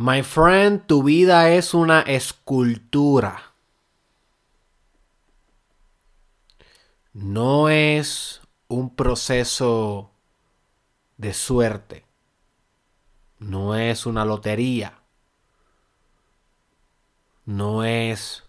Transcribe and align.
My 0.00 0.22
friend, 0.22 0.86
tu 0.86 1.02
vida 1.02 1.50
es 1.50 1.74
una 1.74 2.02
escultura. 2.02 3.52
No 7.12 7.68
es 7.68 8.40
un 8.68 8.94
proceso 8.94 10.12
de 11.16 11.34
suerte. 11.34 12.04
No 13.40 13.74
es 13.74 14.06
una 14.06 14.24
lotería. 14.24 15.00
No 17.44 17.82
es 17.82 18.44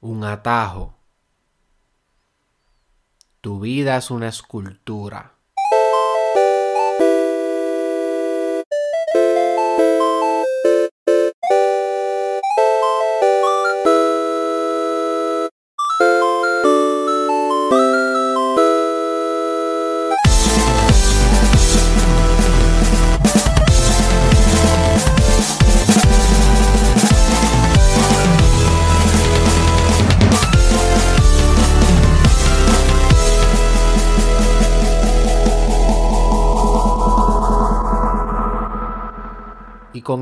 un 0.00 0.24
atajo. 0.24 0.96
Tu 3.40 3.60
vida 3.60 3.96
es 3.98 4.10
una 4.10 4.26
escultura. 4.26 5.33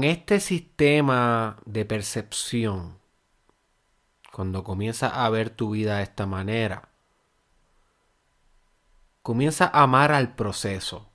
Este 0.05 0.41
sistema 0.41 1.59
de 1.67 1.85
percepción, 1.85 2.99
cuando 4.33 4.65
comienzas 4.65 5.13
a 5.15 5.29
ver 5.31 5.51
tu 5.51 5.71
vida 5.73 5.99
de 5.99 6.05
esta 6.05 6.27
manera, 6.27 6.89
comienza 9.23 9.67
a 9.67 9.83
amar 9.83 10.13
al 10.13 10.35
proceso, 10.35 11.11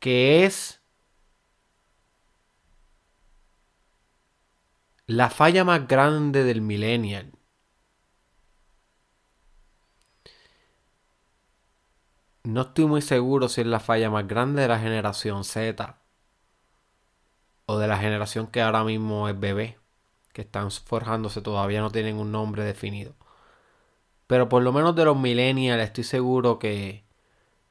que 0.00 0.44
es 0.44 0.80
la 5.06 5.30
falla 5.30 5.64
más 5.64 5.86
grande 5.86 6.44
del 6.44 6.60
millennial. 6.60 7.32
No 12.44 12.62
estoy 12.62 12.86
muy 12.86 13.02
seguro 13.02 13.48
si 13.48 13.60
es 13.60 13.66
la 13.66 13.78
falla 13.80 14.10
más 14.10 14.26
grande 14.26 14.62
de 14.62 14.68
la 14.68 14.80
generación 14.80 15.44
Z 15.44 16.01
o 17.72 17.78
de 17.78 17.88
la 17.88 17.98
generación 17.98 18.46
que 18.48 18.62
ahora 18.62 18.84
mismo 18.84 19.28
es 19.28 19.38
bebé, 19.38 19.78
que 20.32 20.42
están 20.42 20.70
forjándose 20.70 21.42
todavía 21.42 21.80
no 21.80 21.90
tienen 21.90 22.16
un 22.16 22.32
nombre 22.32 22.64
definido. 22.64 23.14
Pero 24.26 24.48
por 24.48 24.62
lo 24.62 24.72
menos 24.72 24.96
de 24.96 25.04
los 25.04 25.18
millennials 25.18 25.82
estoy 25.82 26.04
seguro 26.04 26.58
que, 26.58 27.04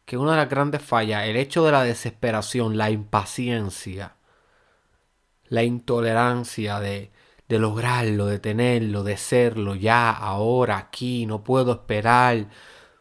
que 0.05 0.17
una 0.17 0.31
de 0.31 0.37
las 0.37 0.49
grandes 0.49 0.81
fallas, 0.81 1.25
el 1.25 1.37
hecho 1.37 1.65
de 1.65 1.71
la 1.71 1.83
desesperación, 1.83 2.77
la 2.77 2.91
impaciencia, 2.91 4.15
la 5.47 5.63
intolerancia 5.63 6.79
de, 6.79 7.11
de 7.49 7.59
lograrlo, 7.59 8.27
de 8.27 8.39
tenerlo, 8.39 9.03
de 9.03 9.17
serlo 9.17 9.75
ya, 9.75 10.11
ahora, 10.11 10.77
aquí, 10.77 11.25
no 11.25 11.43
puedo 11.43 11.73
esperar, 11.73 12.47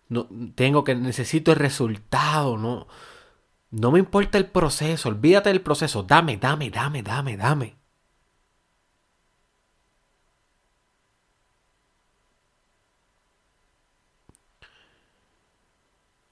no, 0.08 0.28
tengo 0.56 0.84
que, 0.84 0.94
necesito 0.96 1.52
el 1.52 1.58
resultado, 1.58 2.56
no, 2.58 2.88
no 3.70 3.92
me 3.92 4.00
importa 4.00 4.38
el 4.38 4.46
proceso, 4.46 5.08
olvídate 5.08 5.50
del 5.50 5.62
proceso. 5.62 6.02
Dame, 6.02 6.36
dame, 6.36 6.70
dame, 6.70 7.02
dame, 7.02 7.36
dame. 7.36 7.76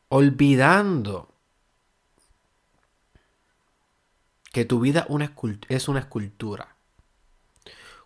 Olvidando 0.08 1.28
que 4.52 4.64
tu 4.64 4.80
vida 4.80 5.06
es 5.68 5.88
una 5.88 6.00
escultura. 6.00 6.76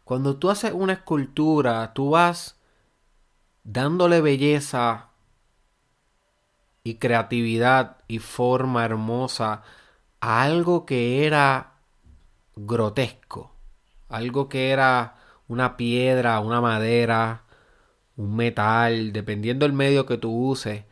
Cuando 0.04 0.36
tú 0.36 0.50
haces 0.50 0.72
una 0.74 0.94
escultura, 0.94 1.94
tú 1.94 2.10
vas 2.10 2.58
dándole 3.64 4.20
belleza 4.20 5.11
y 6.84 6.94
creatividad 6.94 7.98
y 8.08 8.18
forma 8.18 8.84
hermosa 8.84 9.62
a 10.20 10.42
algo 10.42 10.86
que 10.86 11.26
era 11.26 11.74
grotesco, 12.56 13.52
algo 14.08 14.48
que 14.48 14.70
era 14.70 15.16
una 15.48 15.76
piedra, 15.76 16.40
una 16.40 16.60
madera, 16.60 17.44
un 18.16 18.36
metal, 18.36 19.12
dependiendo 19.12 19.66
del 19.66 19.74
medio 19.74 20.06
que 20.06 20.18
tú 20.18 20.30
uses, 20.50 20.84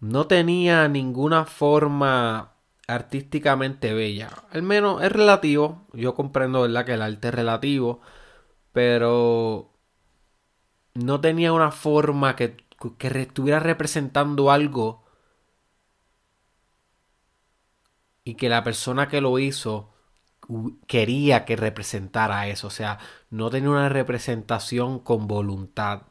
no 0.00 0.26
tenía 0.26 0.88
ninguna 0.88 1.44
forma 1.46 2.52
artísticamente 2.86 3.94
bella. 3.94 4.30
Al 4.50 4.62
menos 4.62 5.02
es 5.02 5.12
relativo, 5.12 5.86
yo 5.92 6.14
comprendo 6.14 6.62
¿verdad? 6.62 6.84
que 6.84 6.94
el 6.94 7.02
arte 7.02 7.28
es 7.28 7.34
relativo, 7.34 8.00
pero 8.72 9.70
no 10.94 11.20
tenía 11.20 11.52
una 11.52 11.70
forma 11.72 12.36
que, 12.36 12.56
que 12.98 13.08
estuviera 13.20 13.60
representando 13.60 14.50
algo 14.50 15.03
y 18.24 18.34
que 18.34 18.48
la 18.48 18.64
persona 18.64 19.08
que 19.08 19.20
lo 19.20 19.38
hizo 19.38 19.90
quería 20.86 21.44
que 21.44 21.56
representara 21.56 22.48
eso, 22.48 22.68
o 22.68 22.70
sea, 22.70 22.98
no 23.30 23.50
tenía 23.50 23.70
una 23.70 23.88
representación 23.88 24.98
con 24.98 25.26
voluntad. 25.26 26.02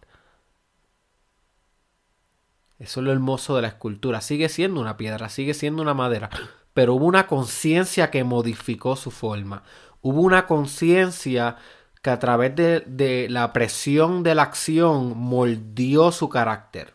Eso 2.79 2.99
es 2.99 3.03
lo 3.05 3.11
hermoso 3.11 3.55
de 3.55 3.61
la 3.63 3.67
escultura. 3.69 4.21
Sigue 4.21 4.49
siendo 4.49 4.81
una 4.81 4.97
piedra, 4.97 5.29
sigue 5.29 5.53
siendo 5.53 5.81
una 5.81 5.93
madera, 5.93 6.29
pero 6.73 6.95
hubo 6.95 7.05
una 7.05 7.27
conciencia 7.27 8.11
que 8.11 8.23
modificó 8.23 8.95
su 8.95 9.11
forma. 9.11 9.63
Hubo 10.01 10.21
una 10.21 10.47
conciencia 10.47 11.57
que 12.01 12.09
a 12.09 12.19
través 12.19 12.55
de, 12.55 12.81
de, 12.81 13.29
la 13.29 13.53
presión 13.53 14.23
de 14.23 14.35
la 14.35 14.43
acción 14.43 15.17
moldeó 15.17 16.11
su 16.11 16.29
carácter. 16.29 16.93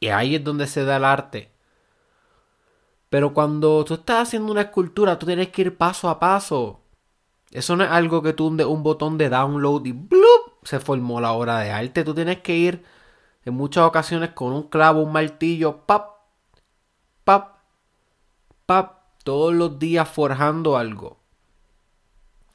Y 0.00 0.08
ahí 0.08 0.36
es 0.36 0.44
donde 0.44 0.66
se 0.66 0.84
da 0.84 0.96
el 0.96 1.04
arte. 1.04 1.52
Pero 3.10 3.34
cuando 3.34 3.84
tú 3.84 3.94
estás 3.94 4.28
haciendo 4.28 4.52
una 4.52 4.62
escultura, 4.62 5.18
tú 5.18 5.26
tienes 5.26 5.48
que 5.48 5.62
ir 5.62 5.76
paso 5.76 6.08
a 6.08 6.20
paso. 6.20 6.80
Eso 7.50 7.76
no 7.76 7.84
es 7.84 7.90
algo 7.90 8.22
que 8.22 8.32
tú 8.32 8.46
hundes 8.46 8.66
un 8.66 8.84
botón 8.84 9.18
de 9.18 9.28
download 9.28 9.84
y 9.84 9.92
¡blup! 9.92 10.62
se 10.62 10.78
formó 10.78 11.20
la 11.20 11.32
obra 11.32 11.58
de 11.58 11.72
arte. 11.72 12.04
Tú 12.04 12.14
tienes 12.14 12.40
que 12.40 12.56
ir 12.56 12.84
en 13.44 13.54
muchas 13.54 13.84
ocasiones 13.84 14.30
con 14.30 14.52
un 14.52 14.68
clavo, 14.68 15.02
un 15.02 15.12
martillo, 15.12 15.84
pap, 15.86 16.18
pap, 17.24 17.58
pap, 18.64 18.98
todos 19.24 19.52
los 19.54 19.78
días 19.80 20.08
forjando 20.08 20.76
algo. 20.76 21.18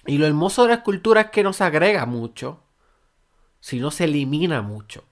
Y 0.06 0.18
lo 0.18 0.26
hermoso 0.26 0.64
de 0.64 0.70
la 0.70 0.76
escultura 0.76 1.22
es 1.22 1.30
que 1.32 1.44
no 1.44 1.52
se 1.52 1.66
agrega 1.66 2.06
mucho, 2.06 2.62
sino 3.60 3.92
se 3.92 4.06
elimina 4.06 4.62
mucho. 4.62 5.04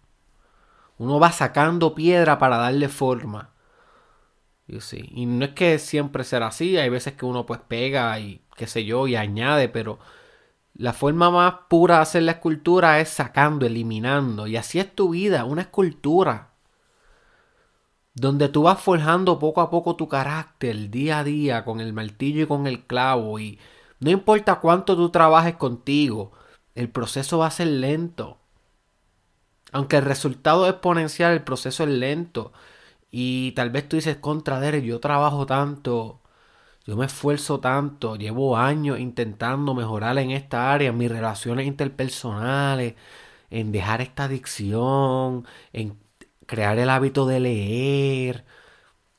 Uno 0.99 1.19
va 1.19 1.31
sacando 1.31 1.95
piedra 1.95 2.37
para 2.37 2.57
darle 2.57 2.87
forma. 2.87 3.52
Y 4.67 5.25
no 5.25 5.45
es 5.45 5.51
que 5.51 5.77
siempre 5.79 6.23
será 6.23 6.47
así, 6.47 6.77
hay 6.77 6.89
veces 6.89 7.13
que 7.13 7.25
uno 7.25 7.45
pues 7.45 7.59
pega 7.67 8.17
y 8.19 8.41
qué 8.55 8.67
sé 8.67 8.85
yo 8.85 9.07
y 9.07 9.15
añade, 9.15 9.69
pero 9.69 9.99
la 10.75 10.93
forma 10.93 11.29
más 11.29 11.53
pura 11.69 11.97
de 11.97 12.01
hacer 12.01 12.23
la 12.23 12.33
escultura 12.33 12.99
es 12.99 13.09
sacando, 13.09 13.65
eliminando. 13.65 14.47
Y 14.47 14.57
así 14.57 14.79
es 14.79 14.93
tu 14.95 15.09
vida, 15.09 15.45
una 15.45 15.63
escultura. 15.63 16.51
Donde 18.15 18.49
tú 18.49 18.63
vas 18.63 18.79
forjando 18.79 19.39
poco 19.39 19.61
a 19.61 19.69
poco 19.69 19.95
tu 19.95 20.07
carácter, 20.07 20.89
día 20.89 21.19
a 21.19 21.23
día, 21.23 21.65
con 21.65 21.79
el 21.79 21.93
martillo 21.93 22.43
y 22.43 22.47
con 22.47 22.67
el 22.67 22.85
clavo. 22.85 23.39
Y 23.39 23.59
no 23.99 24.11
importa 24.11 24.59
cuánto 24.59 24.95
tú 24.95 25.09
trabajes 25.09 25.55
contigo, 25.55 26.31
el 26.75 26.89
proceso 26.89 27.39
va 27.39 27.47
a 27.47 27.51
ser 27.51 27.67
lento. 27.67 28.39
Aunque 29.71 29.97
el 29.97 30.05
resultado 30.05 30.65
es 30.65 30.73
exponencial, 30.73 31.33
el 31.33 31.43
proceso 31.43 31.83
es 31.83 31.89
lento. 31.89 32.53
Y 33.15 33.53
tal 33.53 33.69
vez 33.71 33.87
tú 33.87 33.97
dices, 33.97 34.17
contra 34.17 34.59
Derek, 34.59 34.83
yo 34.85 34.99
trabajo 34.99 35.45
tanto, 35.45 36.21
yo 36.85 36.97
me 36.97 37.05
esfuerzo 37.07 37.59
tanto, 37.61 38.15
llevo 38.17 38.57
años 38.57 38.99
intentando 38.99 39.75
mejorar 39.75 40.17
en 40.19 40.31
esta 40.31 40.73
área, 40.73 40.89
en 40.89 40.97
mis 40.97 41.11
relaciones 41.11 41.67
interpersonales, 41.67 42.95
en 43.51 43.71
dejar 43.71 44.01
esta 44.01 44.25
adicción, 44.25 45.47
en 45.73 45.99
crear 46.47 46.79
el 46.79 46.89
hábito 46.89 47.27
de 47.27 47.39
leer. 47.41 48.45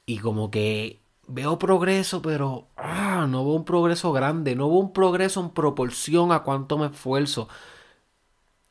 Y 0.07 0.19
como 0.19 0.51
que 0.51 1.03
veo 1.29 1.59
progreso, 1.59 2.23
pero 2.23 2.69
ah, 2.77 3.27
no 3.29 3.45
veo 3.45 3.55
un 3.55 3.65
progreso 3.65 4.13
grande, 4.13 4.57
no 4.57 4.69
veo 4.71 4.79
un 4.79 4.93
progreso 4.93 5.41
en 5.41 5.51
proporción 5.51 6.33
a 6.33 6.41
cuánto 6.45 6.79
me 6.79 6.87
esfuerzo. 6.89 7.49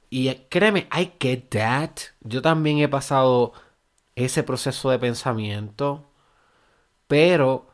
Y 0.09 0.33
créeme, 0.49 0.87
I 0.95 1.13
get 1.19 1.49
that. 1.49 1.91
Yo 2.21 2.41
también 2.41 2.77
he 2.79 2.87
pasado 2.87 3.53
ese 4.15 4.43
proceso 4.43 4.89
de 4.89 4.99
pensamiento, 4.99 6.05
pero 7.07 7.67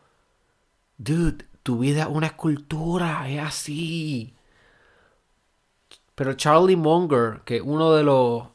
Dude, 0.99 1.45
tu 1.63 1.79
vida 1.79 2.03
es 2.03 2.09
una 2.09 2.27
escultura, 2.27 3.29
es 3.29 3.39
así. 3.39 4.35
Pero 6.15 6.33
Charlie 6.33 6.75
Munger, 6.75 7.41
que 7.45 7.57
es 7.57 7.61
uno 7.63 7.93
de 7.93 8.03
los 8.03 8.47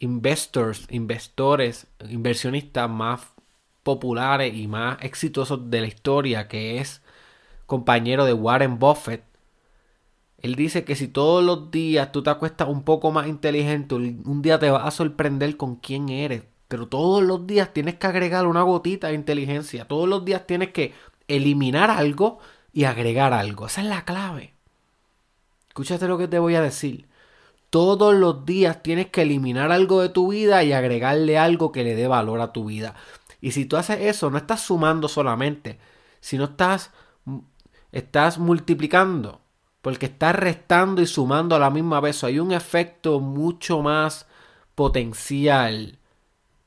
investors, 0.00 0.86
inversores, 0.90 1.86
inversionistas 2.08 2.90
más 2.90 3.20
populares 3.84 4.54
y 4.54 4.66
más 4.66 4.98
exitosos 5.02 5.70
de 5.70 5.80
la 5.82 5.86
historia, 5.86 6.48
que 6.48 6.78
es 6.78 7.00
compañero 7.66 8.24
de 8.24 8.32
Warren 8.34 8.78
Buffett, 8.80 9.24
él 10.38 10.56
dice 10.56 10.84
que 10.84 10.96
si 10.96 11.08
todos 11.08 11.44
los 11.44 11.70
días 11.70 12.10
tú 12.12 12.22
te 12.22 12.30
acuestas 12.30 12.68
un 12.68 12.82
poco 12.84 13.12
más 13.12 13.28
inteligente, 13.28 13.94
un 13.94 14.42
día 14.42 14.58
te 14.58 14.70
vas 14.70 14.84
a 14.86 14.90
sorprender 14.90 15.56
con 15.56 15.76
quién 15.76 16.08
eres. 16.08 16.42
Pero 16.72 16.88
todos 16.88 17.22
los 17.22 17.46
días 17.46 17.74
tienes 17.74 17.96
que 17.96 18.06
agregar 18.06 18.46
una 18.46 18.62
gotita 18.62 19.08
de 19.08 19.12
inteligencia. 19.12 19.86
Todos 19.86 20.08
los 20.08 20.24
días 20.24 20.46
tienes 20.46 20.70
que 20.70 20.94
eliminar 21.28 21.90
algo 21.90 22.38
y 22.72 22.84
agregar 22.84 23.34
algo. 23.34 23.66
Esa 23.66 23.82
es 23.82 23.88
la 23.88 24.06
clave. 24.06 24.54
Escúchate 25.68 26.08
lo 26.08 26.16
que 26.16 26.28
te 26.28 26.38
voy 26.38 26.54
a 26.54 26.62
decir. 26.62 27.10
Todos 27.68 28.14
los 28.14 28.46
días 28.46 28.82
tienes 28.82 29.08
que 29.08 29.20
eliminar 29.20 29.70
algo 29.70 30.00
de 30.00 30.08
tu 30.08 30.32
vida 30.32 30.64
y 30.64 30.72
agregarle 30.72 31.36
algo 31.36 31.72
que 31.72 31.84
le 31.84 31.94
dé 31.94 32.08
valor 32.08 32.40
a 32.40 32.54
tu 32.54 32.64
vida. 32.64 32.94
Y 33.42 33.50
si 33.50 33.66
tú 33.66 33.76
haces 33.76 34.00
eso, 34.00 34.30
no 34.30 34.38
estás 34.38 34.62
sumando 34.62 35.08
solamente, 35.08 35.78
sino 36.20 36.44
estás, 36.44 36.90
estás 37.92 38.38
multiplicando 38.38 39.42
porque 39.82 40.06
está 40.06 40.32
restando 40.32 41.02
y 41.02 41.06
sumando 41.06 41.54
a 41.54 41.58
la 41.58 41.68
misma 41.68 42.00
vez. 42.00 42.24
Hay 42.24 42.38
un 42.38 42.50
efecto 42.50 43.20
mucho 43.20 43.82
más 43.82 44.26
potencial 44.74 45.98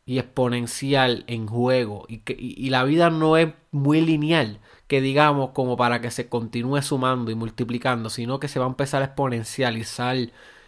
y 0.06 0.20
exponencial 0.20 1.24
en 1.28 1.48
juego. 1.48 2.06
Y, 2.08 2.20
que, 2.20 2.36
y, 2.38 2.70
la 2.70 2.84
vida 2.84 3.10
no 3.10 3.38
es 3.38 3.54
muy 3.72 4.02
lineal, 4.02 4.60
que 4.88 5.02
digamos, 5.02 5.52
como 5.52 5.78
para 5.78 6.02
que 6.02 6.12
se 6.12 6.30
continúe 6.30 6.82
sumando 6.82 7.32
y 7.32 7.36
multiplicando, 7.36 8.10
sino 8.10 8.40
que 8.40 8.48
se 8.48 8.60
va 8.60 8.66
a 8.66 8.70
empezar 8.70 9.02
a 9.02 9.06
exponencializar 9.06 10.16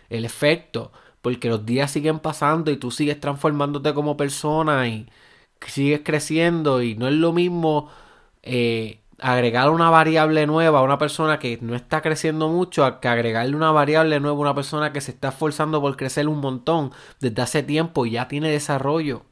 el 0.09 0.25
efecto. 0.25 0.91
Porque 1.21 1.49
los 1.49 1.65
días 1.65 1.91
siguen 1.91 2.19
pasando 2.19 2.71
y 2.71 2.77
tú 2.77 2.91
sigues 2.91 3.19
transformándote 3.19 3.93
como 3.93 4.17
persona 4.17 4.87
y 4.87 5.07
sigues 5.67 6.01
creciendo 6.03 6.81
y 6.81 6.95
no 6.95 7.07
es 7.07 7.15
lo 7.15 7.33
mismo 7.33 7.89
eh, 8.43 9.01
agregar 9.19 9.69
una 9.69 9.89
variable 9.89 10.45
nueva 10.47 10.79
a 10.79 10.83
una 10.83 10.97
persona 10.97 11.39
que 11.39 11.57
no 11.61 11.75
está 11.75 12.01
creciendo 12.01 12.49
mucho 12.49 12.99
que 13.01 13.07
agregarle 13.07 13.55
una 13.55 13.71
variable 13.71 14.19
nueva 14.19 14.37
a 14.37 14.41
una 14.41 14.55
persona 14.55 14.93
que 14.93 15.01
se 15.01 15.11
está 15.11 15.29
esforzando 15.29 15.81
por 15.81 15.97
crecer 15.97 16.27
un 16.27 16.39
montón 16.39 16.91
desde 17.19 17.41
hace 17.41 17.63
tiempo 17.63 18.05
y 18.05 18.11
ya 18.11 18.27
tiene 18.27 18.49
desarrollo. 18.51 19.25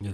Yo. 0.00 0.12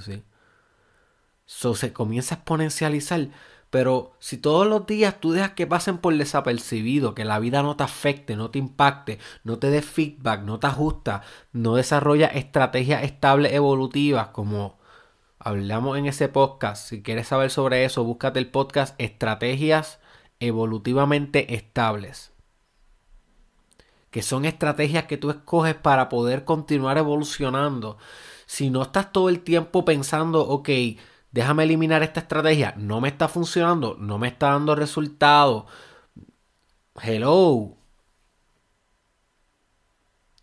So, 1.46 1.74
se 1.74 1.92
comienza 1.92 2.34
a 2.34 2.38
exponencializar. 2.38 3.28
Pero 3.70 4.14
si 4.20 4.38
todos 4.38 4.66
los 4.66 4.86
días 4.86 5.20
tú 5.20 5.32
dejas 5.32 5.52
que 5.52 5.66
pasen 5.66 5.98
por 5.98 6.16
desapercibido, 6.16 7.14
que 7.14 7.24
la 7.24 7.38
vida 7.38 7.62
no 7.62 7.76
te 7.76 7.84
afecte, 7.84 8.36
no 8.36 8.50
te 8.50 8.58
impacte, 8.58 9.18
no 9.44 9.58
te 9.58 9.70
dé 9.70 9.82
feedback, 9.82 10.42
no 10.42 10.58
te 10.60 10.68
ajusta, 10.68 11.22
no 11.52 11.74
desarrolla 11.74 12.26
estrategias 12.28 13.02
estables 13.02 13.52
evolutivas 13.52 14.28
como 14.28 14.78
hablamos 15.38 15.98
en 15.98 16.06
ese 16.06 16.28
podcast. 16.28 16.88
Si 16.88 17.02
quieres 17.02 17.28
saber 17.28 17.50
sobre 17.50 17.84
eso, 17.84 18.04
búscate 18.04 18.38
el 18.38 18.50
podcast 18.50 18.94
Estrategias 18.98 19.98
Evolutivamente 20.40 21.54
Estables. 21.54 22.32
Que 24.10 24.22
son 24.22 24.44
estrategias 24.44 25.04
que 25.04 25.18
tú 25.18 25.30
escoges 25.30 25.74
para 25.74 26.08
poder 26.08 26.44
continuar 26.44 26.98
evolucionando. 26.98 27.98
Si 28.46 28.70
no 28.70 28.82
estás 28.82 29.12
todo 29.12 29.28
el 29.28 29.40
tiempo 29.40 29.84
pensando, 29.84 30.40
ok, 30.48 30.70
déjame 31.32 31.64
eliminar 31.64 32.02
esta 32.02 32.20
estrategia, 32.20 32.75
no 32.78 33.00
me 33.00 33.08
está 33.08 33.28
funcionando, 33.28 33.96
no 33.98 34.19
me 34.19 34.28
está 34.28 34.50
dando 34.52 34.75
resultados. 34.75 35.64
Hello, 37.02 37.76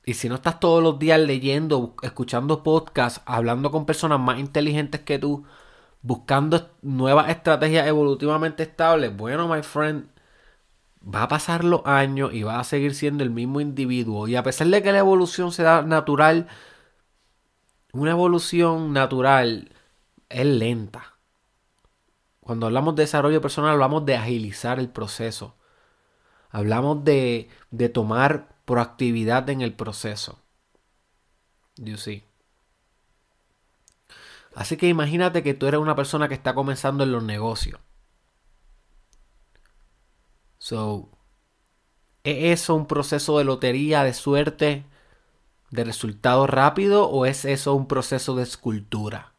y 0.06 0.14
si 0.16 0.30
no 0.30 0.36
estás 0.36 0.60
todos 0.60 0.84
los 0.84 1.00
días 1.00 1.20
leyendo, 1.20 1.96
escuchando 2.02 2.64
podcasts, 2.64 3.22
hablando 3.26 3.72
con 3.72 3.86
personas 3.86 4.20
más 4.20 4.40
inteligentes 4.40 5.02
que 5.02 5.18
tú, 5.20 5.46
buscando 6.02 6.72
nuevas 6.82 7.30
estrategias 7.30 7.88
evolutivamente 7.88 8.64
estables, 8.64 9.16
bueno, 9.16 9.48
my 9.48 9.64
friend, 9.64 10.08
va 11.04 11.24
a 11.24 11.28
pasar 11.28 11.64
los 11.64 11.82
años 11.86 12.34
y 12.34 12.44
va 12.44 12.60
a 12.60 12.64
seguir 12.64 12.96
siendo 12.96 13.24
el 13.24 13.30
mismo 13.32 13.62
individuo. 13.62 14.28
Y 14.28 14.36
a 14.36 14.44
pesar 14.44 14.68
de 14.68 14.84
que 14.84 14.92
la 14.92 15.00
evolución 15.00 15.52
sea 15.52 15.82
natural, 15.84 16.48
una 17.94 18.12
evolución 18.12 18.92
natural 18.92 19.72
es 20.28 20.46
lenta. 20.46 21.14
Cuando 22.42 22.66
hablamos 22.66 22.96
de 22.96 23.04
desarrollo 23.04 23.40
personal, 23.40 23.72
hablamos 23.72 24.06
de 24.06 24.18
agilizar 24.18 24.80
el 24.80 24.90
proceso. 24.90 25.56
Hablamos 26.50 27.04
de, 27.04 27.50
tomar 27.94 28.50
proactividad 28.66 29.50
en 29.50 29.62
el 29.62 29.74
proceso. 29.74 30.40
You 31.78 31.98
see. 31.98 32.24
Así 34.56 34.76
que 34.76 34.88
imagínate 34.88 35.42
que 35.42 35.54
tú 35.54 35.68
eres 35.68 35.80
una 35.80 35.96
persona 35.96 36.28
que 36.28 36.36
está 36.36 36.54
comenzando 36.54 37.04
en 37.04 37.12
los 37.12 37.24
negocios. 37.24 37.80
So, 40.58 41.10
¿es 42.24 42.60
eso 42.60 42.76
un 42.76 42.88
proceso 42.88 43.38
de 43.38 43.44
lotería, 43.44 44.04
de 44.04 44.14
suerte, 44.14 44.86
de 45.74 45.84
resultado 45.84 46.46
rápido 46.46 47.10
o 47.10 47.26
es 47.26 47.46
eso 47.46 47.74
un 47.74 47.88
proceso 47.88 48.36
de 48.36 48.44
escultura? 48.44 49.34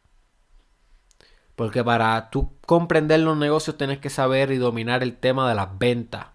Porque 1.55 1.85
para 1.85 2.31
tú 2.31 2.53
comprender 2.67 3.21
los 3.21 3.37
negocios 3.37 3.79
tienes 3.79 3.99
que 3.99 4.11
saber 4.11 4.51
y 4.51 4.57
dominar 4.57 5.05
el 5.05 5.17
tema 5.17 5.49
de 5.49 5.55
las 5.55 5.79
ventas. 5.79 6.27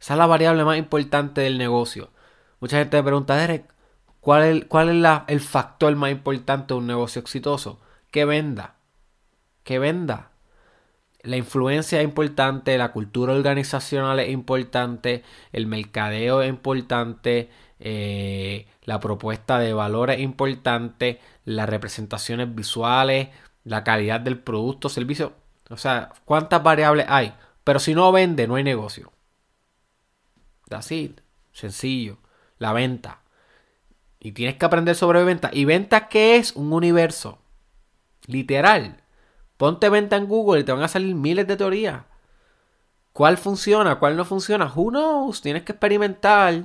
Esa 0.00 0.14
es 0.14 0.18
la 0.18 0.26
variable 0.26 0.64
más 0.64 0.78
importante 0.78 1.42
del 1.42 1.58
negocio. 1.58 2.10
Mucha 2.60 2.78
gente 2.78 2.96
me 2.96 3.02
pregunta, 3.02 3.36
Derek, 3.36 3.72
¿cuál 4.20 4.42
es, 4.44 4.64
cuál 4.64 5.04
es 5.04 5.20
el 5.28 5.40
factor 5.40 5.94
más 5.96 6.10
importante 6.10 6.72
de 6.72 6.78
un 6.78 6.86
negocio 6.86 7.20
exitoso? 7.20 7.80
Que 8.10 8.24
venda. 8.24 8.76
Que 9.62 9.78
venda. 9.78 10.30
La 11.24 11.36
influencia 11.36 11.98
es 11.98 12.04
importante, 12.04 12.78
la 12.78 12.92
cultura 12.92 13.32
organizacional 13.32 14.20
es 14.20 14.30
importante, 14.30 15.24
el 15.52 15.66
mercadeo 15.66 16.42
es 16.42 16.48
importante, 16.48 17.50
eh, 17.80 18.66
la 18.84 19.00
propuesta 19.00 19.58
de 19.58 19.72
valor 19.72 20.10
es 20.10 20.20
importante, 20.20 21.20
las 21.44 21.68
representaciones 21.68 22.54
visuales, 22.54 23.28
la 23.64 23.82
calidad 23.84 24.20
del 24.20 24.38
producto, 24.38 24.88
servicio. 24.88 25.32
O 25.70 25.76
sea, 25.76 26.10
¿cuántas 26.24 26.62
variables 26.62 27.06
hay? 27.08 27.32
Pero 27.64 27.80
si 27.80 27.94
no 27.94 28.12
vende, 28.12 28.46
no 28.46 28.56
hay 28.56 28.64
negocio. 28.64 29.10
Así, 30.70 31.16
sencillo 31.52 32.18
la 32.58 32.72
venta. 32.72 33.20
Y 34.20 34.32
tienes 34.32 34.56
que 34.56 34.64
aprender 34.64 34.94
sobre 34.94 35.22
venta. 35.24 35.50
¿Y 35.52 35.64
venta 35.64 36.08
qué 36.08 36.36
es? 36.36 36.52
Un 36.56 36.72
universo. 36.72 37.38
Literal. 38.26 39.03
Ponte 39.56 39.88
venta 39.88 40.16
en 40.16 40.26
Google 40.26 40.60
y 40.60 40.64
te 40.64 40.72
van 40.72 40.82
a 40.82 40.88
salir 40.88 41.14
miles 41.14 41.46
de 41.46 41.56
teorías. 41.56 42.02
¿Cuál 43.12 43.38
funciona? 43.38 44.00
¿Cuál 44.00 44.16
no 44.16 44.24
funciona? 44.24 44.72
Who 44.74 44.90
knows? 44.90 45.40
Tienes 45.40 45.62
que 45.62 45.72
experimentar. 45.72 46.64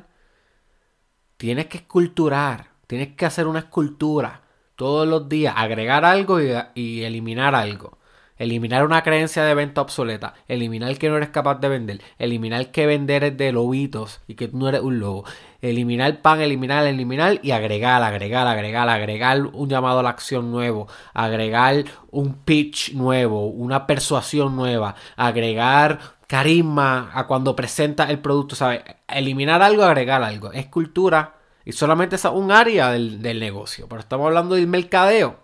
Tienes 1.38 1.67
que 1.67 1.77
esculturar. 1.77 2.69
Tienes 2.88 3.15
que 3.15 3.25
hacer 3.27 3.46
una 3.46 3.60
escultura 3.60 4.41
todos 4.75 5.08
los 5.08 5.29
días. 5.29 5.53
Agregar 5.55 6.05
algo 6.05 6.41
y, 6.41 6.51
y 6.74 7.03
eliminar 7.03 7.53
algo. 7.53 7.99
Eliminar 8.39 8.86
una 8.86 9.03
creencia 9.03 9.43
de 9.43 9.53
venta 9.53 9.81
obsoleta. 9.81 10.34
Eliminar 10.48 10.98
que 10.98 11.10
no 11.10 11.17
eres 11.17 11.29
capaz 11.29 11.60
de 11.60 11.69
vender. 11.69 12.01
Eliminar 12.17 12.72
que 12.72 12.88
vender 12.88 13.25
es 13.25 13.38
de 13.38 13.51
lobitos 13.51 14.22
y 14.27 14.36
que 14.36 14.48
tú 14.48 14.58
no 14.58 14.69
eres 14.69 14.81
un 14.81 15.00
lobo. 15.00 15.25
Eliminar 15.62 16.22
pan, 16.22 16.39
eliminar, 16.39 16.88
eliminar 16.88 17.39
y 17.43 17.51
agregar, 17.51 18.01
agregar, 18.01 18.48
agregar, 18.48 18.88
agregar 18.88 19.41
un 19.46 19.69
llamado 19.69 20.00
a 20.00 20.03
la 20.03 20.10
acción 20.10 20.51
nuevo. 20.51 20.88
Agregar 21.13 21.84
un 22.12 22.34
pitch 22.34 22.93
nuevo, 22.93 23.48
una 23.48 23.86
persuasión 23.86 24.55
nueva. 24.55 24.96
Agregar 25.17 26.00
carisma 26.25 27.12
a 27.13 27.27
cuando 27.27 27.55
presenta 27.55 28.05
el 28.05 28.19
producto, 28.19 28.55
¿sabes? 28.55 28.84
Eliminar 29.08 29.62
algo, 29.62 29.84
agregar 29.84 30.24
algo. 30.24 30.53
Es 30.53 30.67
cultura 30.67 31.36
y 31.65 31.74
solamente 31.74 32.15
es 32.15 32.25
un 32.25 32.51
área 32.51 32.91
del, 32.91 33.22
negocio. 33.22 33.88
Pero 33.89 34.00
estamos 34.00 34.27
hablando 34.27 34.55
del 34.55 34.67
mercadeo. 34.67 35.38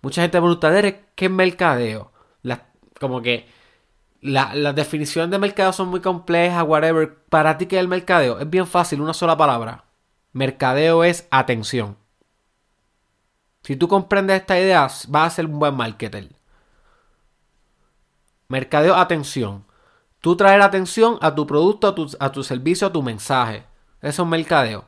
Mucha 0.00 0.22
gente 0.22 0.38
pregunta, 0.38 0.70
¿qué 1.14 1.24
es 1.24 1.30
mercadeo? 1.30 2.09
Como 3.00 3.22
que 3.22 3.48
las 4.20 4.54
la 4.54 4.72
definiciones 4.72 5.30
de 5.30 5.38
mercadeo 5.38 5.72
son 5.72 5.88
muy 5.88 6.00
complejas, 6.00 6.64
whatever. 6.66 7.14
Para 7.28 7.58
ti, 7.58 7.66
¿qué 7.66 7.76
es 7.76 7.80
el 7.80 7.88
mercadeo? 7.88 8.38
Es 8.38 8.48
bien 8.48 8.66
fácil, 8.66 9.00
una 9.00 9.14
sola 9.14 9.36
palabra. 9.36 9.84
Mercadeo 10.32 11.02
es 11.04 11.26
atención. 11.30 11.96
Si 13.62 13.76
tú 13.76 13.88
comprendes 13.88 14.40
esta 14.40 14.58
idea, 14.58 14.88
vas 15.08 15.32
a 15.32 15.36
ser 15.36 15.46
un 15.46 15.58
buen 15.58 15.74
marketer. 15.74 16.28
Mercadeo, 18.48 18.94
atención. 18.94 19.64
Tú 20.20 20.36
traer 20.36 20.60
atención 20.60 21.18
a 21.22 21.34
tu 21.34 21.46
producto, 21.46 21.88
a 21.88 21.94
tu, 21.94 22.10
a 22.20 22.30
tu 22.32 22.42
servicio, 22.42 22.86
a 22.86 22.92
tu 22.92 23.02
mensaje. 23.02 23.64
Eso 24.02 24.22
es 24.22 24.28
mercadeo. 24.28 24.84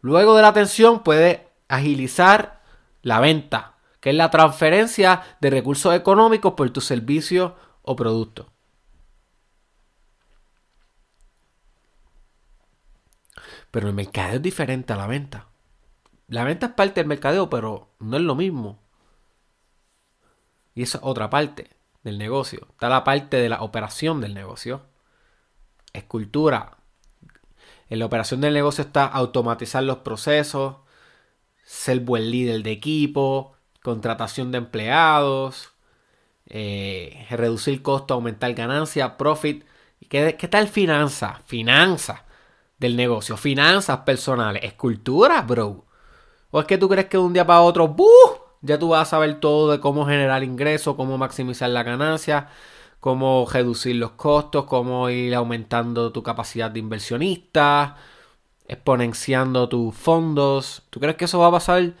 Luego 0.00 0.34
de 0.34 0.42
la 0.42 0.48
atención 0.48 1.02
puedes 1.02 1.40
agilizar 1.68 2.62
la 3.02 3.20
venta 3.20 3.73
que 4.04 4.10
es 4.10 4.16
la 4.16 4.30
transferencia 4.30 5.22
de 5.40 5.48
recursos 5.48 5.94
económicos 5.94 6.52
por 6.52 6.68
tu 6.68 6.82
servicio 6.82 7.56
o 7.80 7.96
producto. 7.96 8.52
Pero 13.70 13.88
el 13.88 13.94
mercadeo 13.94 14.34
es 14.34 14.42
diferente 14.42 14.92
a 14.92 14.96
la 14.96 15.06
venta. 15.06 15.46
La 16.28 16.44
venta 16.44 16.66
es 16.66 16.72
parte 16.72 17.00
del 17.00 17.08
mercadeo, 17.08 17.48
pero 17.48 17.94
no 17.98 18.18
es 18.18 18.22
lo 18.22 18.34
mismo. 18.34 18.78
Y 20.74 20.82
esa 20.82 20.98
es 20.98 21.04
otra 21.04 21.30
parte 21.30 21.70
del 22.02 22.18
negocio. 22.18 22.66
Está 22.72 22.90
la 22.90 23.04
parte 23.04 23.38
de 23.38 23.48
la 23.48 23.62
operación 23.62 24.20
del 24.20 24.34
negocio. 24.34 24.82
Escultura. 25.94 26.76
En 27.88 28.00
la 28.00 28.04
operación 28.04 28.42
del 28.42 28.52
negocio 28.52 28.84
está 28.84 29.06
automatizar 29.06 29.82
los 29.82 30.00
procesos, 30.00 30.76
ser 31.64 32.00
buen 32.00 32.30
líder 32.30 32.62
de 32.62 32.72
equipo, 32.72 33.53
contratación 33.84 34.50
de 34.50 34.58
empleados, 34.58 35.74
eh, 36.46 37.26
reducir 37.30 37.82
costo, 37.82 38.14
aumentar 38.14 38.52
ganancia, 38.54 39.18
profit. 39.18 39.64
¿Qué, 40.08 40.36
qué 40.38 40.48
tal 40.48 40.68
finanzas? 40.68 41.40
Finanzas 41.44 42.22
del 42.78 42.96
negocio, 42.96 43.36
finanzas 43.36 43.98
personales, 43.98 44.64
escultura, 44.64 45.42
bro. 45.42 45.84
¿O 46.50 46.60
es 46.60 46.66
que 46.66 46.78
tú 46.78 46.88
crees 46.88 47.08
que 47.08 47.18
de 47.18 47.22
un 47.24 47.34
día 47.34 47.46
para 47.46 47.60
otro, 47.60 47.88
¡buh! 47.88 48.06
Ya 48.62 48.78
tú 48.78 48.90
vas 48.90 49.02
a 49.08 49.10
saber 49.10 49.40
todo 49.40 49.70
de 49.70 49.80
cómo 49.80 50.06
generar 50.06 50.42
ingresos, 50.44 50.96
cómo 50.96 51.18
maximizar 51.18 51.68
la 51.68 51.82
ganancia, 51.82 52.48
cómo 53.00 53.46
reducir 53.52 53.96
los 53.96 54.12
costos, 54.12 54.64
cómo 54.64 55.10
ir 55.10 55.34
aumentando 55.34 56.10
tu 56.12 56.22
capacidad 56.22 56.70
de 56.70 56.80
inversionista, 56.80 57.96
exponenciando 58.66 59.68
tus 59.68 59.94
fondos. 59.94 60.82
¿Tú 60.90 61.00
crees 61.00 61.16
que 61.16 61.26
eso 61.26 61.38
va 61.38 61.48
a 61.48 61.52
pasar 61.52 61.94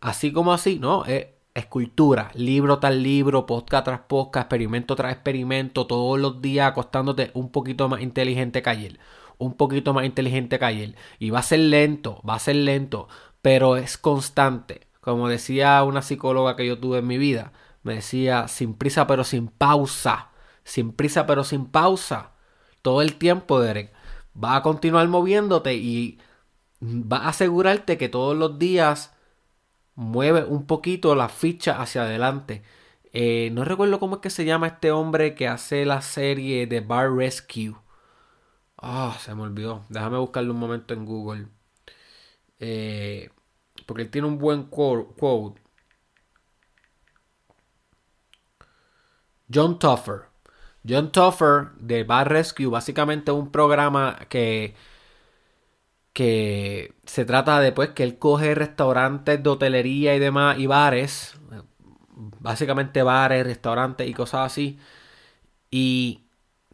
así 0.00 0.32
como 0.32 0.52
así? 0.52 0.78
No, 0.78 1.04
es 1.04 1.26
escultura, 1.54 2.30
libro 2.34 2.78
tras 2.78 2.94
libro, 2.94 3.46
podcast 3.46 3.84
tras 3.84 4.00
podcast, 4.00 4.44
experimento 4.44 4.96
tras 4.96 5.12
experimento, 5.12 5.86
todos 5.86 6.18
los 6.18 6.40
días 6.40 6.68
acostándote 6.70 7.30
un 7.34 7.50
poquito 7.50 7.88
más 7.88 8.00
inteligente 8.00 8.62
que 8.62 8.70
ayer, 8.70 9.00
un 9.38 9.54
poquito 9.54 9.94
más 9.94 10.04
inteligente 10.04 10.58
que 10.58 10.64
ayer. 10.64 10.94
Y 11.18 11.30
va 11.30 11.40
a 11.40 11.42
ser 11.42 11.60
lento, 11.60 12.20
va 12.28 12.34
a 12.34 12.38
ser 12.38 12.56
lento, 12.56 13.08
pero 13.42 13.76
es 13.76 13.98
constante. 13.98 14.88
Como 15.00 15.28
decía 15.28 15.82
una 15.84 16.02
psicóloga 16.02 16.56
que 16.56 16.66
yo 16.66 16.78
tuve 16.78 16.98
en 16.98 17.06
mi 17.06 17.18
vida, 17.18 17.52
me 17.82 17.94
decía, 17.94 18.48
sin 18.48 18.74
prisa 18.74 19.06
pero 19.06 19.24
sin 19.24 19.48
pausa, 19.48 20.30
sin 20.64 20.92
prisa 20.92 21.26
pero 21.26 21.44
sin 21.44 21.66
pausa, 21.66 22.32
todo 22.82 23.02
el 23.02 23.16
tiempo, 23.16 23.60
Derek. 23.60 23.92
Va 24.42 24.56
a 24.56 24.62
continuar 24.62 25.08
moviéndote 25.08 25.74
y 25.74 26.18
va 26.82 27.18
a 27.18 27.28
asegurarte 27.30 27.98
que 27.98 28.08
todos 28.08 28.36
los 28.36 28.58
días 28.58 29.14
mueve 30.00 30.44
un 30.44 30.66
poquito 30.66 31.14
la 31.14 31.28
ficha 31.28 31.80
hacia 31.80 32.02
adelante. 32.02 32.62
Eh, 33.12 33.50
no 33.52 33.64
recuerdo 33.64 34.00
cómo 34.00 34.16
es 34.16 34.22
que 34.22 34.30
se 34.30 34.44
llama 34.46 34.68
este 34.68 34.92
hombre 34.92 35.34
que 35.34 35.48
hace 35.48 35.84
la 35.84 36.00
serie 36.02 36.66
de 36.66 36.80
Bar 36.80 37.12
Rescue. 37.14 37.76
Ah, 38.78 39.16
se 39.20 39.34
me 39.34 39.42
olvidó. 39.42 39.84
Déjame 39.90 40.18
buscarlo 40.18 40.52
un 40.54 40.60
momento 40.60 40.94
en 40.94 41.04
Google. 41.04 41.48
Eh, 42.58 43.30
porque 43.86 44.02
él 44.02 44.10
tiene 44.10 44.28
un 44.28 44.38
buen 44.38 44.64
quote. 44.64 45.60
John 49.52 49.78
Tuffer. 49.78 50.22
John 50.88 51.12
Tuffer 51.12 51.72
de 51.78 52.04
Bar 52.04 52.28
Rescue, 52.30 52.66
básicamente 52.66 53.32
un 53.32 53.50
programa 53.52 54.18
que, 54.30 54.74
que 56.12 56.94
se 57.04 57.24
trata 57.24 57.60
de 57.60 57.72
pues, 57.72 57.90
que 57.90 58.02
él 58.02 58.18
coge 58.18 58.54
restaurantes 58.54 59.42
de 59.42 59.50
hotelería 59.50 60.14
y 60.16 60.18
demás 60.18 60.58
y 60.58 60.66
bares, 60.66 61.34
básicamente 62.40 63.02
bares, 63.02 63.44
restaurantes 63.46 64.08
y 64.08 64.14
cosas 64.14 64.46
así, 64.52 64.78
y 65.70 66.24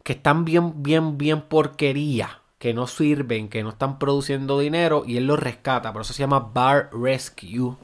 que 0.03 0.13
están 0.13 0.45
bien, 0.45 0.83
bien, 0.83 1.17
bien 1.17 1.41
porquería 1.41 2.41
que 2.59 2.73
no 2.73 2.87
sirven, 2.87 3.49
que 3.49 3.63
no 3.63 3.69
están 3.69 3.99
produciendo 3.99 4.59
dinero 4.59 5.03
y 5.05 5.17
él 5.17 5.27
los 5.27 5.39
rescata. 5.39 5.93
Por 5.93 6.01
eso 6.01 6.13
se 6.13 6.19
llama 6.23 6.51
Bar 6.53 6.89
Rescue. 6.91 7.75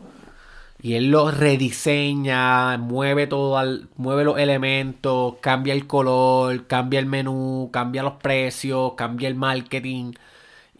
Y 0.81 0.95
él 0.95 1.11
los 1.11 1.37
rediseña, 1.37 2.77
mueve 2.77 3.27
todo, 3.27 3.57
mueve 3.95 4.25
los 4.25 4.37
elementos, 4.37 5.35
cambia 5.41 5.73
el 5.73 5.87
color, 5.87 6.67
cambia 6.67 6.99
el 6.99 7.05
menú, 7.05 7.69
cambia 7.71 8.03
los 8.03 8.15
precios, 8.15 8.93
cambia 8.97 9.29
el 9.29 9.35
marketing. 9.35 10.13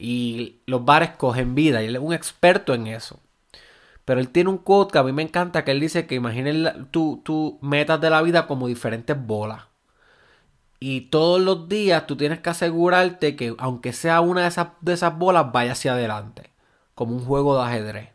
Y 0.05 0.59
los 0.65 0.83
bares 0.83 1.11
cogen 1.11 1.55
vida. 1.55 1.81
Y 1.81 1.85
él 1.85 1.95
es 1.95 2.01
un 2.01 2.11
experto 2.11 2.73
en 2.73 2.87
eso. 2.87 3.21
Pero 4.03 4.19
él 4.19 4.27
tiene 4.27 4.49
un 4.49 4.57
quote 4.57 4.91
que 4.91 4.97
a 4.97 5.03
mí 5.03 5.13
me 5.13 5.23
encanta, 5.23 5.63
que 5.63 5.71
él 5.71 5.79
dice 5.79 6.05
que 6.05 6.15
imaginen 6.15 6.89
tu 6.91 7.57
metas 7.61 8.01
de 8.01 8.09
la 8.09 8.21
vida 8.21 8.45
como 8.45 8.67
diferentes 8.67 9.15
bolas. 9.25 9.63
Y 10.81 11.01
todos 11.09 11.39
los 11.39 11.69
días 11.69 12.05
tú 12.05 12.17
tienes 12.17 12.41
que 12.41 12.49
asegurarte 12.49 13.37
que 13.37 13.55
aunque 13.57 13.93
sea 13.93 14.19
una 14.19 14.41
de 14.41 14.49
esas, 14.49 14.67
de 14.81 14.91
esas 14.91 15.17
bolas 15.17 15.53
vaya 15.53 15.71
hacia 15.71 15.93
adelante. 15.93 16.51
Como 16.95 17.15
un 17.15 17.23
juego 17.23 17.55
de 17.55 17.63
ajedrez. 17.63 18.09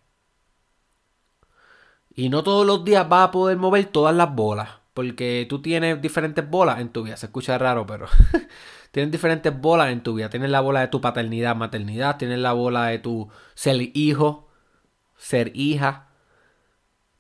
Y 2.15 2.29
no 2.29 2.43
todos 2.43 2.67
los 2.67 2.85
días 2.85 3.09
vas 3.09 3.29
a 3.29 3.31
poder 3.31 3.57
mover 3.57 3.87
todas 3.87 4.15
las 4.15 4.35
bolas. 4.35 4.69
Porque 4.99 5.47
tú 5.49 5.63
tienes 5.63 6.03
diferentes 6.03 6.51
bolas 6.51 6.81
en 6.81 6.89
tu 6.89 7.05
vida. 7.05 7.17
Se 7.17 7.27
escucha 7.27 7.57
raro, 7.57 7.87
pero 7.87 8.07
tienes 8.91 9.13
diferentes 9.13 9.57
bolas 9.57 9.93
en 9.93 10.03
tu 10.03 10.15
vida. 10.15 10.29
Tienes 10.29 10.51
la 10.51 10.61
bola 10.61 10.81
de 10.81 10.89
tu 10.89 11.01
paternidad, 11.01 11.55
maternidad. 11.55 12.17
Tienes 12.17 12.41
la 12.41 12.53
bola 12.53 12.87
de 12.87 12.99
tu 12.99 13.29
ser 13.55 13.77
hijo, 13.97 14.49
ser 15.17 15.53
hija. 15.55 16.09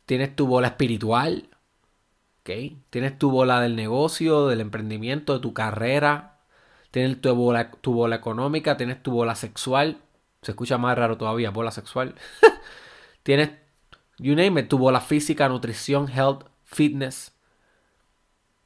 Tienes 0.06 0.34
tu 0.34 0.48
bola 0.48 0.66
espiritual. 0.66 1.50
Tienes 2.42 3.16
tu 3.16 3.30
bola 3.30 3.60
del 3.60 3.76
negocio, 3.76 4.48
del 4.48 4.60
emprendimiento, 4.60 5.34
de 5.34 5.38
tu 5.38 5.54
carrera. 5.54 6.40
Tienes 6.90 7.20
tu 7.20 7.32
bola, 7.32 7.70
tu 7.70 7.92
bola 7.92 8.16
económica, 8.16 8.76
tienes 8.76 9.00
tu 9.04 9.12
bola 9.12 9.36
sexual. 9.36 9.98
Se 10.42 10.50
escucha 10.50 10.78
más 10.78 10.98
raro 10.98 11.16
todavía, 11.16 11.50
bola 11.50 11.70
sexual. 11.70 12.16
tienes, 13.22 13.50
you 14.18 14.34
name 14.34 14.62
it, 14.62 14.68
tu 14.68 14.78
bola 14.78 15.00
física, 15.00 15.48
nutrición, 15.48 16.08
health, 16.08 16.42
fitness. 16.64 17.37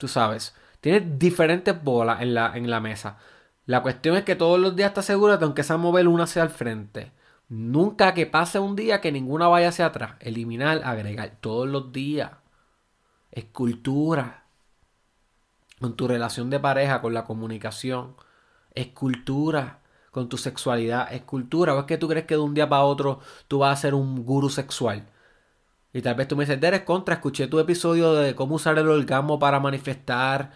Tú 0.03 0.09
sabes. 0.09 0.53
Tienes 0.81 1.17
diferentes 1.17 1.81
bolas 1.81 2.23
en 2.23 2.35
la, 2.35 2.57
en 2.57 2.69
la 2.69 2.81
mesa. 2.81 3.19
La 3.67 3.83
cuestión 3.83 4.17
es 4.17 4.25
que 4.25 4.35
todos 4.35 4.59
los 4.59 4.75
días 4.75 4.93
seguro 5.05 5.39
de 5.39 5.45
aunque 5.45 5.63
sea 5.63 5.77
mover 5.77 6.09
una 6.09 6.25
hacia 6.25 6.43
el 6.43 6.51
frente. 6.51 7.13
Nunca 7.49 8.13
que 8.13 8.27
pase 8.27 8.59
un 8.59 8.75
día 8.75 9.01
que 9.01 9.13
ninguna 9.13 9.47
vaya 9.47 9.69
hacia 9.69 9.87
atrás. 9.87 10.15
Eliminar, 10.19 10.81
agregar. 10.85 11.37
Todos 11.41 11.69
los 11.69 11.93
días 11.93 12.33
escultura 13.31 14.43
con 15.81 15.95
tu 15.95 16.09
relación 16.09 16.51
de 16.51 16.59
pareja, 16.59 17.01
con 17.01 17.15
la 17.15 17.23
comunicación, 17.23 18.17
escultura 18.75 19.83
con 20.11 20.29
tu 20.29 20.37
sexualidad, 20.37 21.13
escultura. 21.15 21.77
¿O 21.77 21.79
es 21.79 21.87
que 21.87 21.97
tú 21.97 22.09
crees 22.09 22.27
que 22.27 22.35
de 22.35 22.41
un 22.41 22.55
día 22.55 22.69
para 22.69 22.83
otro 22.83 23.21
tú 23.47 23.61
vas 23.61 23.79
a 23.79 23.83
ser 23.83 23.95
un 23.95 24.25
guru 24.25 24.51
sexual? 24.51 25.07
Y 25.93 26.03
tal 26.03 26.15
vez 26.15 26.29
tú 26.29 26.37
me 26.37 26.45
dices, 26.45 26.63
eres 26.63 26.83
contra, 26.83 27.17
escuché 27.17 27.47
tu 27.49 27.59
episodio 27.61 28.15
de 28.15 28.35
cómo 28.35 28.57
usar 28.57 28.79
el 28.79 28.89
orgasmo 28.89 29.39
para 29.39 29.61
manifestar, 29.61 30.53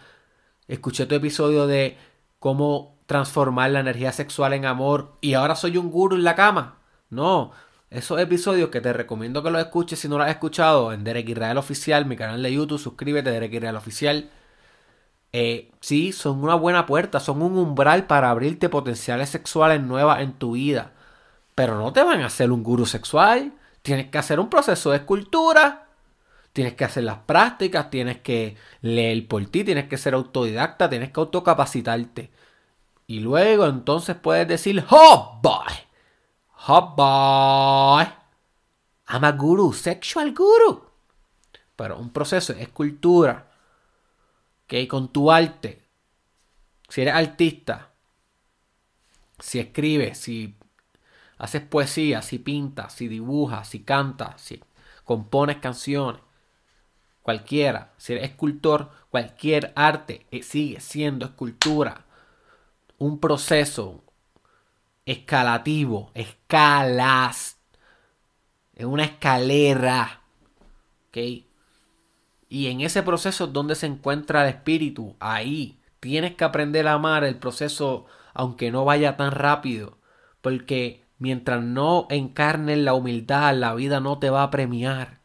escuché 0.67 1.05
tu 1.05 1.15
episodio 1.15 1.67
de 1.67 1.97
cómo 2.39 2.97
transformar 3.05 3.71
la 3.71 3.79
energía 3.81 4.11
sexual 4.11 4.53
en 4.53 4.65
amor 4.65 5.17
y 5.21 5.33
ahora 5.35 5.55
soy 5.55 5.77
un 5.77 5.91
guru 5.91 6.15
en 6.15 6.23
la 6.23 6.35
cama. 6.35 6.79
No, 7.09 7.51
esos 7.89 8.19
episodios 8.19 8.69
que 8.69 8.81
te 8.81 8.93
recomiendo 8.93 9.43
que 9.43 9.51
los 9.51 9.61
escuches 9.61 9.99
si 9.99 10.09
no 10.09 10.17
los 10.17 10.25
has 10.25 10.31
escuchado 10.31 10.91
en 10.91 11.03
Derek 11.03 11.29
Israel 11.29 11.57
Oficial, 11.57 12.05
mi 12.05 12.17
canal 12.17 12.43
de 12.43 12.53
YouTube, 12.53 12.79
suscríbete 12.79 13.31
Derek 13.31 13.53
Israel 13.53 13.77
Oficial. 13.77 14.29
Eh, 15.33 15.71
sí, 15.81 16.11
son 16.13 16.43
una 16.43 16.55
buena 16.55 16.85
puerta, 16.85 17.19
son 17.19 17.41
un 17.41 17.57
umbral 17.57 18.07
para 18.07 18.29
abrirte 18.29 18.69
potenciales 18.69 19.29
sexuales 19.29 19.81
nuevas 19.81 20.21
en 20.21 20.33
tu 20.33 20.53
vida. 20.53 20.93
Pero 21.55 21.77
no 21.77 21.93
te 21.93 22.03
van 22.03 22.21
a 22.21 22.27
hacer 22.27 22.51
un 22.51 22.63
guru 22.63 22.85
sexual. 22.85 23.53
Tienes 23.87 24.09
que 24.09 24.17
hacer 24.17 24.37
un 24.41 24.49
proceso 24.49 24.91
de 24.91 24.97
escultura. 24.97 25.87
Tienes 26.51 26.73
que 26.73 26.83
hacer 26.83 27.05
las 27.05 27.19
prácticas, 27.19 27.89
tienes 27.89 28.17
que 28.17 28.57
leer 28.81 29.25
por 29.29 29.45
ti, 29.45 29.63
tienes 29.63 29.87
que 29.87 29.95
ser 29.97 30.13
autodidacta, 30.13 30.89
tienes 30.89 31.13
que 31.13 31.21
autocapacitarte. 31.21 32.29
Y 33.05 33.21
luego 33.21 33.65
entonces 33.65 34.17
puedes 34.17 34.45
decir, 34.45 34.83
¡Oh, 34.89 35.39
boy! 35.41 35.73
Hot 36.49 36.97
boy. 36.97 38.07
I'm 39.07 39.23
a 39.23 39.31
guru, 39.31 39.71
sexual 39.71 40.33
guru. 40.33 40.83
Pero 41.77 41.97
un 41.97 42.09
proceso 42.09 42.51
es 42.51 42.67
cultura. 42.67 43.49
Que 44.67 44.85
con 44.85 45.13
tu 45.13 45.31
arte, 45.31 45.81
si 46.89 47.03
eres 47.03 47.13
artista, 47.13 47.91
si 49.39 49.59
escribes, 49.59 50.17
si 50.17 50.57
haces 51.37 51.61
poesía, 51.61 52.21
si 52.21 52.39
pintas, 52.39 52.93
si 52.93 53.07
dibujas, 53.07 53.67
si 53.69 53.81
cantas, 53.81 54.41
si 54.41 54.63
compones 55.03 55.57
canciones, 55.57 56.21
cualquiera, 57.21 57.93
si 57.97 58.13
eres 58.13 58.31
escultor, 58.31 58.89
cualquier 59.09 59.73
arte 59.75 60.25
eh, 60.31 60.43
sigue 60.43 60.79
siendo 60.79 61.25
escultura. 61.25 62.05
Un 62.97 63.19
proceso, 63.19 64.03
escalativo, 65.05 66.11
escalas. 66.13 67.57
Es 68.75 68.85
una 68.85 69.03
escalera. 69.03 70.21
¿Ok? 71.09 71.17
Y 72.49 72.67
en 72.67 72.81
ese 72.81 73.03
proceso 73.03 73.45
es 73.45 73.53
donde 73.53 73.75
se 73.75 73.87
encuentra 73.87 74.43
el 74.43 74.55
espíritu. 74.55 75.15
Ahí 75.19 75.79
tienes 75.99 76.35
que 76.35 76.43
aprender 76.43 76.87
a 76.87 76.93
amar 76.93 77.23
el 77.23 77.37
proceso 77.37 78.05
aunque 78.33 78.71
no 78.71 78.85
vaya 78.85 79.17
tan 79.17 79.31
rápido. 79.31 79.97
Porque 80.41 81.06
mientras 81.19 81.63
no 81.63 82.07
encarnes 82.09 82.77
la 82.79 82.93
humildad, 82.93 83.55
la 83.55 83.73
vida 83.75 83.99
no 83.99 84.19
te 84.19 84.29
va 84.29 84.43
a 84.43 84.51
premiar. 84.51 85.21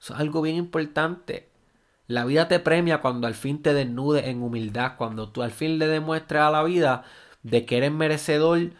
Eso 0.00 0.14
es 0.14 0.20
algo 0.20 0.42
bien 0.42 0.56
importante. 0.56 1.50
La 2.06 2.24
vida 2.24 2.48
te 2.48 2.60
premia 2.60 3.00
cuando 3.00 3.26
al 3.26 3.34
fin 3.34 3.62
te 3.62 3.74
desnudes 3.74 4.26
en 4.26 4.42
humildad, 4.42 4.96
cuando 4.98 5.30
tú 5.32 5.42
al 5.42 5.50
fin 5.52 5.78
le 5.78 5.86
demuestres 5.86 6.42
a 6.42 6.50
la 6.50 6.62
vida 6.62 7.04
de 7.42 7.64
que 7.66 7.78
eres 7.78 7.92
merecedor, 7.92 8.72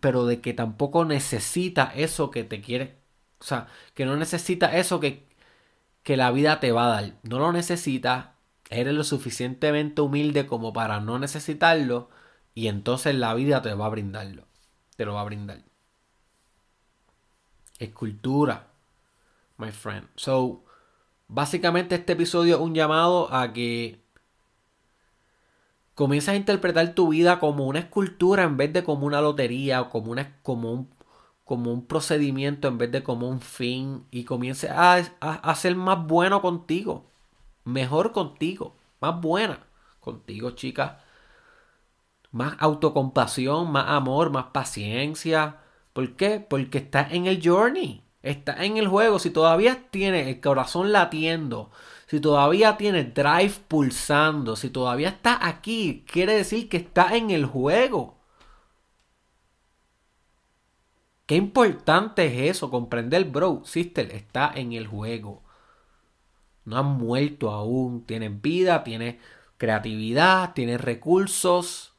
pero 0.00 0.26
de 0.26 0.40
que 0.40 0.54
tampoco 0.54 1.04
necesita 1.04 1.92
eso 1.94 2.30
que 2.30 2.44
te 2.44 2.60
quiere. 2.60 2.98
O 3.40 3.44
sea, 3.44 3.68
que 3.94 4.06
no 4.06 4.16
necesita 4.16 4.76
eso 4.78 5.00
que, 5.00 5.26
que 6.02 6.16
la 6.16 6.30
vida 6.32 6.60
te 6.60 6.72
va 6.72 6.86
a 6.86 7.02
dar. 7.02 7.14
No 7.22 7.38
lo 7.38 7.52
necesitas, 7.52 8.28
eres 8.70 8.94
lo 8.94 9.04
suficientemente 9.04 10.02
humilde 10.02 10.46
como 10.46 10.72
para 10.72 11.00
no 11.00 11.18
necesitarlo 11.18 12.10
y 12.54 12.68
entonces 12.68 13.14
la 13.14 13.34
vida 13.34 13.62
te 13.62 13.74
va 13.74 13.86
a 13.86 13.90
brindarlo. 13.90 14.46
Te 14.96 15.04
lo 15.04 15.14
va 15.14 15.22
a 15.22 15.24
brindar. 15.24 15.71
Escultura, 17.82 18.68
my 19.58 19.70
friend. 19.70 20.08
So, 20.16 20.62
Básicamente 21.34 21.94
este 21.94 22.12
episodio 22.12 22.56
es 22.56 22.60
un 22.60 22.74
llamado 22.74 23.32
a 23.32 23.54
que 23.54 24.02
comiences 25.94 26.28
a 26.28 26.36
interpretar 26.36 26.94
tu 26.94 27.08
vida 27.08 27.38
como 27.40 27.66
una 27.66 27.78
escultura 27.78 28.42
en 28.42 28.58
vez 28.58 28.70
de 28.74 28.84
como 28.84 29.06
una 29.06 29.22
lotería 29.22 29.80
o 29.80 29.88
como, 29.88 30.12
una, 30.12 30.36
como, 30.42 30.70
un, 30.70 30.90
como 31.46 31.72
un 31.72 31.86
procedimiento 31.86 32.68
en 32.68 32.76
vez 32.76 32.92
de 32.92 33.02
como 33.02 33.30
un 33.30 33.40
fin 33.40 34.04
y 34.10 34.24
comiences 34.24 34.70
a, 34.70 34.96
a 35.20 35.54
ser 35.54 35.74
más 35.74 36.06
bueno 36.06 36.42
contigo, 36.42 37.06
mejor 37.64 38.12
contigo, 38.12 38.76
más 39.00 39.18
buena 39.18 39.60
contigo, 40.00 40.50
chica. 40.50 41.00
Más 42.30 42.56
autocompasión, 42.58 43.72
más 43.72 43.86
amor, 43.88 44.30
más 44.30 44.46
paciencia. 44.52 45.60
¿Por 45.92 46.16
qué? 46.16 46.40
Porque 46.40 46.78
estás 46.78 47.12
en 47.12 47.26
el 47.26 47.40
journey 47.42 48.02
está 48.22 48.64
en 48.64 48.76
el 48.76 48.88
juego, 48.88 49.18
si 49.18 49.30
todavía 49.30 49.88
tiene 49.90 50.30
el 50.30 50.40
corazón 50.40 50.92
latiendo, 50.92 51.70
si 52.06 52.20
todavía 52.20 52.76
tiene 52.76 53.04
drive 53.04 53.54
pulsando, 53.68 54.56
si 54.56 54.70
todavía 54.70 55.08
está 55.08 55.46
aquí, 55.46 56.04
quiere 56.10 56.34
decir 56.34 56.68
que 56.68 56.76
está 56.78 57.16
en 57.16 57.30
el 57.30 57.46
juego. 57.46 58.18
Qué 61.26 61.36
importante 61.36 62.26
es 62.26 62.56
eso, 62.56 62.70
comprender, 62.70 63.24
bro, 63.24 63.62
sister, 63.64 64.10
está 64.12 64.52
en 64.54 64.72
el 64.72 64.86
juego. 64.86 65.42
No 66.64 66.78
han 66.78 66.86
muerto 66.86 67.50
aún, 67.50 68.04
tienen 68.06 68.42
vida, 68.42 68.84
tiene 68.84 69.18
creatividad, 69.56 70.52
tiene 70.54 70.78
recursos. 70.78 71.91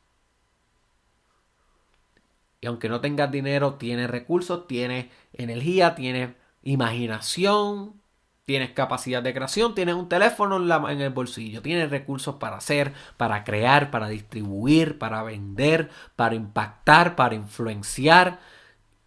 Y 2.64 2.66
aunque 2.66 2.88
no 2.88 3.02
tengas 3.02 3.30
dinero, 3.30 3.74
tienes 3.74 4.10
recursos, 4.10 4.68
tienes 4.68 5.08
energía, 5.34 5.96
tienes 5.96 6.30
imaginación, 6.62 8.02
tienes 8.46 8.72
capacidad 8.72 9.22
de 9.22 9.34
creación, 9.34 9.76
tienes 9.76 9.96
un 9.96 10.08
teléfono 10.08 10.56
en, 10.90 11.02
el 11.02 11.10
bolsillo, 11.10 11.62
tienes 11.62 11.90
recursos 11.90 12.36
para 12.36 12.56
hacer, 12.56 12.94
para 13.18 13.44
crear, 13.44 13.92
para 13.92 14.08
distribuir, 14.08 14.98
para 14.98 15.24
vender, 15.24 15.90
para 16.16 16.36
impactar, 16.36 17.18
para 17.18 17.36
influenciar. 17.36 18.40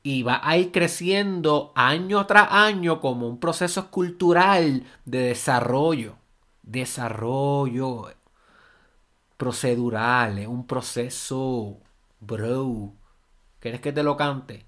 Y 0.02 0.22
va 0.22 0.38
a 0.42 0.58
ir 0.58 0.70
creciendo 0.70 1.72
año 1.74 2.26
tras 2.26 2.52
año 2.52 3.00
como 3.00 3.26
un 3.26 3.40
proceso 3.40 3.90
cultural 3.90 4.84
de 5.06 5.18
desarrollo. 5.20 6.16
Desarrollo 6.62 8.12
procedural, 9.38 10.46
un 10.46 10.66
proceso, 10.66 11.78
bro 12.20 12.92
¿Quieres 13.66 13.80
que 13.80 13.92
te 13.92 14.04
lo 14.04 14.16
cante? 14.16 14.64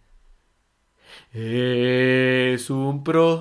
Es 1.31 2.69
un 2.69 3.05
proceso. 3.05 3.39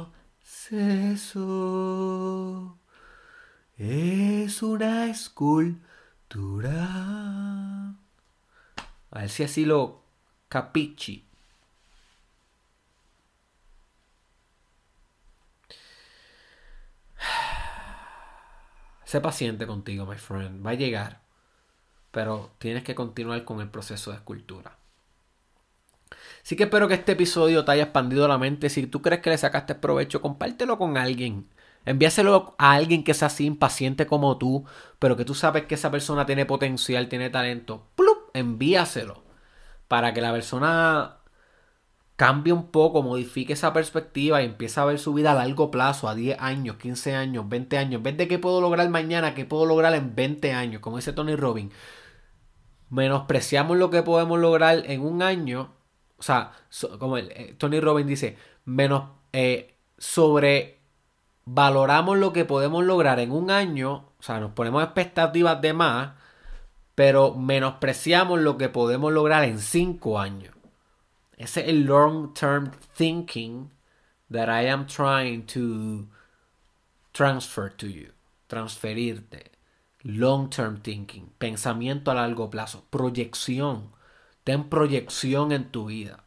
Es 3.76 4.62
una 4.62 5.08
escultura. 5.08 6.86
A 9.10 9.20
ver 9.20 9.30
si 9.30 9.41
así 9.41 9.65
lo 9.65 10.04
capichi. 10.48 11.28
Sé 19.06 19.22
paciente 19.22 19.65
contigo, 19.65 20.06
my 20.06 20.17
friend. 20.17 20.63
Va 20.63 20.70
a 20.70 20.76
llegar. 20.76 21.22
Pero 22.12 22.52
tienes 22.60 22.84
que 22.84 22.93
continuar 22.93 23.43
con 23.43 23.60
el 23.60 23.70
proceso 23.72 24.12
de 24.12 24.17
escultura. 24.17 24.77
Así 26.43 26.56
que 26.56 26.63
espero 26.63 26.88
que 26.88 26.93
este 26.96 27.13
episodio 27.13 27.65
te 27.65 27.72
haya 27.72 27.84
expandido 27.84 28.28
la 28.28 28.38
mente. 28.38 28.70
Si 28.70 28.88
tú 28.88 29.02
crees 29.02 29.22
que 29.22 29.30
le 29.30 29.38
sacaste 29.38 29.76
provecho, 29.76 30.22
compártelo 30.22 30.78
con 30.78 30.98
alguien. 30.98 31.48
Envíaselo 31.86 32.56
a 32.58 32.74
alguien 32.74 33.04
que 33.04 33.13
sea 33.13 33.28
así 33.28 33.46
impaciente 33.46 34.08
como 34.08 34.38
tú, 34.38 34.65
pero 35.00 35.15
que 35.15 35.26
tú 35.26 35.34
sabes 35.34 35.65
que 35.65 35.76
esa 35.76 35.91
persona 35.91 36.26
tiene 36.26 36.46
potencial, 36.46 37.08
tiene 37.08 37.30
talento. 37.30 37.88
¡Plup! 37.96 38.30
Envíaselo. 38.34 39.24
Para 39.88 40.13
que 40.13 40.22
la 40.22 40.34
persona 40.34 41.17
cambie 42.17 42.52
un 42.52 42.72
poco, 42.72 43.04
modifique 43.04 43.54
esa 43.54 43.72
perspectiva 43.74 44.41
y 44.41 44.46
empiece 44.46 44.80
a 44.80 44.86
ver 44.86 45.00
su 45.00 45.13
vida 45.13 45.32
a 45.32 45.36
largo 45.36 45.72
plazo, 45.72 46.10
a 46.10 46.15
10 46.15 46.38
años, 46.41 46.76
15 46.78 47.15
años, 47.15 47.48
20 47.48 47.78
años. 47.78 48.00
En 48.00 48.04
vez 48.04 48.17
de 48.17 48.28
qué 48.28 48.39
puedo 48.39 48.60
lograr 48.60 48.89
mañana, 48.89 49.34
qué 49.34 49.46
puedo 49.46 49.65
lograr 49.65 49.93
en 49.96 50.15
20 50.15 50.52
años, 50.54 50.82
como 50.82 50.98
dice 50.98 51.13
Tony 51.13 51.36
Robbins. 51.36 51.74
Menospreciamos 52.89 53.78
lo 53.78 53.89
que 53.91 54.04
podemos 54.04 54.39
lograr 54.39 54.84
en 54.88 55.02
un 55.02 55.22
año 55.22 55.77
o 56.18 56.24
sea, 56.24 56.52
como 57.00 57.18
el, 57.18 57.32
eh, 57.32 57.56
Tony 57.58 57.80
Robbins 57.80 58.08
dice, 58.08 58.38
menos 58.66 59.10
eh, 59.34 59.76
sobrevaloramos 59.98 62.18
lo 62.18 62.34
que 62.34 62.46
podemos 62.46 62.84
lograr 62.84 63.20
en 63.20 63.32
un 63.32 63.52
año, 63.52 64.10
o 64.20 64.24
sea, 64.24 64.40
nos 64.40 64.52
ponemos 64.52 64.84
expectativas 64.84 65.62
de 65.62 65.74
más, 65.74 66.14
pero 66.96 67.36
menospreciamos 67.36 68.40
lo 68.40 68.58
que 68.58 68.70
podemos 68.70 69.14
lograr 69.14 69.44
en 69.44 69.60
cinco 69.60 70.20
años. 70.20 70.56
Ese 71.38 71.62
es 71.62 71.68
el 71.68 71.86
long 71.86 72.34
term 72.34 72.72
thinking 72.96 73.70
that 74.32 74.50
I 74.50 74.68
am 74.68 74.88
trying 74.88 75.46
to 75.54 76.08
transfer 77.14 77.70
to 77.70 77.88
you, 77.88 78.12
transferirte. 78.48 79.52
Long 80.04 80.50
term 80.50 80.82
thinking, 80.82 81.30
pensamiento 81.38 82.12
a 82.12 82.16
largo 82.16 82.50
plazo, 82.50 82.86
proyección. 82.90 83.92
Ten 84.48 84.70
proyección 84.70 85.52
en 85.52 85.66
tu 85.72 85.88
vida. 85.88 86.24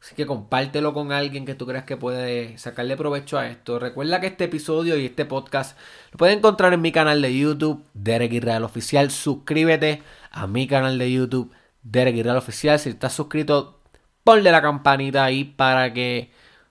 Así 0.00 0.14
que 0.14 0.24
compártelo 0.24 0.94
con 0.94 1.12
alguien 1.12 1.44
que 1.44 1.54
tú 1.54 1.66
creas 1.66 1.84
que 1.84 1.98
puede 1.98 2.56
sacarle 2.56 2.96
provecho 2.96 3.36
a 3.36 3.46
esto. 3.46 3.78
Recuerda 3.78 4.22
que 4.22 4.28
este 4.28 4.44
episodio 4.44 4.96
y 4.96 5.04
este 5.04 5.26
podcast 5.26 5.76
lo 6.12 6.16
puedes 6.16 6.34
encontrar 6.34 6.72
en 6.72 6.80
mi 6.80 6.92
canal 6.92 7.20
de 7.20 7.38
YouTube, 7.38 7.84
Derek 7.92 8.32
Israel 8.32 8.64
Oficial. 8.64 9.10
Suscríbete 9.10 10.02
a 10.30 10.46
mi 10.46 10.66
canal 10.66 10.98
de 10.98 11.12
YouTube, 11.12 11.52
Derek 11.82 12.16
Israel 12.16 12.38
Oficial. 12.38 12.78
Si 12.78 12.88
estás 12.88 13.12
suscrito, 13.12 13.82
ponle 14.24 14.50
la 14.50 14.62
campanita 14.62 15.22
ahí 15.22 15.44
para 15.44 15.92
que 15.92 16.30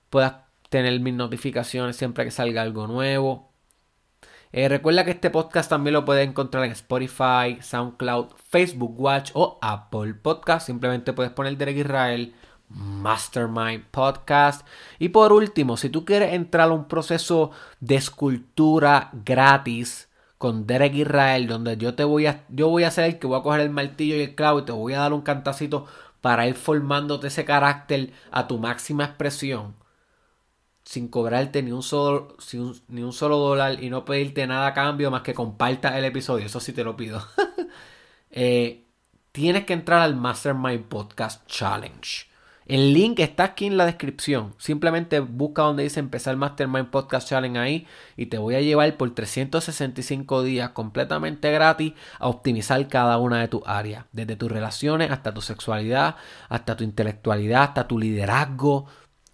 puedas 0.09 0.33
tener 0.69 0.99
mis 0.99 1.13
notificaciones 1.13 1.95
siempre 1.95 2.25
que 2.25 2.31
salga 2.31 2.63
algo 2.63 2.87
nuevo. 2.87 3.48
Eh, 4.51 4.67
recuerda 4.67 5.05
que 5.05 5.11
este 5.11 5.29
podcast 5.29 5.69
también 5.69 5.93
lo 5.93 6.05
puedes 6.05 6.27
encontrar 6.27 6.63
en 6.65 6.71
Spotify, 6.71 7.61
SoundCloud, 7.61 8.29
Facebook 8.49 8.99
Watch 8.99 9.29
o 9.35 9.59
Apple 9.61 10.15
Podcast. 10.15 10.65
Simplemente 10.65 11.13
puedes 11.13 11.31
poner 11.31 11.55
Derek 11.55 11.77
Israel 11.77 12.33
Mastermind 12.69 13.85
Podcast. 13.91 14.65
Y 14.97 15.09
por 15.09 15.33
último, 15.33 15.77
si 15.77 15.89
tú 15.89 16.03
quieres 16.03 16.33
entrar 16.33 16.69
a 16.69 16.73
un 16.73 16.87
proceso 16.87 17.51
de 17.79 17.95
escultura 17.95 19.11
gratis 19.23 20.09
con 20.39 20.65
Derek 20.65 20.95
Israel, 20.95 21.47
donde 21.47 21.77
yo 21.77 21.93
te 21.93 22.03
voy 22.03 22.25
a, 22.25 22.45
yo 22.49 22.69
voy 22.69 22.85
a 22.85 22.91
ser 22.91 23.05
el 23.05 23.19
que 23.19 23.27
voy 23.27 23.39
a 23.39 23.43
coger 23.43 23.61
el 23.61 23.69
martillo 23.69 24.15
y 24.15 24.21
el 24.21 24.35
clavo 24.35 24.59
y 24.59 24.65
te 24.65 24.71
voy 24.71 24.93
a 24.93 24.99
dar 24.99 25.13
un 25.13 25.21
cantacito 25.21 25.85
para 26.21 26.47
ir 26.47 26.55
formándote 26.55 27.27
ese 27.27 27.45
carácter 27.45 28.13
a 28.31 28.47
tu 28.47 28.57
máxima 28.57 29.05
expresión 29.05 29.75
sin 30.89 31.07
cobrarte 31.07 31.61
ni 31.61 31.71
un 31.71 31.83
solo, 31.83 32.35
ni 32.87 33.03
un 33.03 33.13
solo 33.13 33.37
dólar 33.37 33.83
y 33.83 33.91
no 33.91 34.05
pedirte 34.05 34.47
nada 34.47 34.65
a 34.65 34.73
cambio 34.73 35.11
más 35.11 35.21
que 35.21 35.35
compartas 35.35 35.95
el 35.95 36.03
episodio. 36.03 36.47
Eso 36.47 36.59
sí 36.59 36.73
te 36.73 36.83
lo 36.83 36.97
pido. 36.97 37.23
Eh, 38.31 38.85
tienes 39.31 39.65
que 39.65 39.73
entrar 39.73 40.01
al 40.01 40.15
Mastermind 40.15 40.83
Podcast 40.83 41.47
Challenge. 41.47 42.27
El 42.67 42.93
link 42.93 43.19
está 43.19 43.45
aquí 43.45 43.65
en 43.65 43.75
la 43.75 43.87
descripción. 43.87 44.53
Simplemente 44.59 45.19
busca 45.19 45.63
donde 45.63 45.81
dice 45.81 45.99
empezar 45.99 46.35
Mastermind 46.35 46.91
Podcast 46.91 47.27
Challenge 47.27 47.57
ahí 47.57 47.87
y 48.17 48.27
te 48.27 48.37
voy 48.37 48.53
a 48.53 48.61
llevar 48.61 48.95
por 48.97 49.15
365 49.15 50.43
días 50.43 50.69
completamente 50.69 51.51
gratis 51.51 51.93
a 52.19 52.27
optimizar 52.27 52.87
cada 52.87 53.17
una 53.17 53.41
de 53.41 53.47
tus 53.47 53.63
áreas. 53.65 54.05
Desde 54.11 54.35
tus 54.35 54.51
relaciones 54.51 55.09
hasta 55.09 55.33
tu 55.33 55.41
sexualidad, 55.41 56.17
hasta 56.49 56.77
tu 56.77 56.83
intelectualidad, 56.83 57.63
hasta 57.63 57.87
tu 57.87 57.97
liderazgo, 57.97 58.85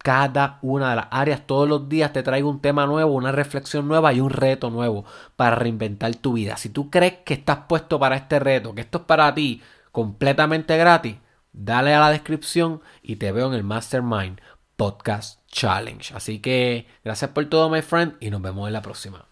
cada 0.06 0.60
una 0.62 0.92
de 0.92 0.98
las 0.98 1.08
áreas. 1.10 1.48
Todos 1.48 1.68
los 1.68 1.90
días 1.90 2.14
te 2.14 2.22
traigo 2.22 2.48
un 2.48 2.62
tema 2.62 2.86
nuevo, 2.86 3.14
una 3.14 3.32
reflexión 3.32 3.88
nueva 3.88 4.14
y 4.14 4.22
un 4.22 4.30
reto 4.30 4.70
nuevo 4.70 5.04
para 5.36 5.56
reinventar 5.56 6.16
tu 6.18 6.34
vida. 6.34 6.58
Si 6.58 6.70
tú 6.70 6.92
crees 6.92 7.16
que 7.26 7.34
estás 7.34 7.62
puesto 7.68 8.00
para 8.00 8.16
este 8.16 8.38
reto, 8.38 8.76
que 8.76 8.82
esto 8.82 9.00
es 9.00 9.04
para 9.06 9.34
ti 9.34 9.64
completamente 9.92 10.78
gratis, 10.78 11.16
dale 11.54 11.96
a 11.96 12.00
la 12.02 12.12
descripción 12.12 12.82
y 13.02 13.16
te 13.16 13.32
veo 13.32 13.48
en 13.48 13.56
el 13.56 13.64
Mastermind 13.64 14.42
Podcast 14.76 15.40
Challenge. 15.48 16.14
Así 16.14 16.38
que 16.38 16.86
gracias 17.04 17.32
por 17.32 17.46
todo, 17.46 17.72
my 17.72 17.82
friend, 17.82 18.14
y 18.20 18.30
nos 18.30 18.44
vemos 18.44 18.68
en 18.68 18.74
la 18.74 18.84
próxima. 18.84 19.26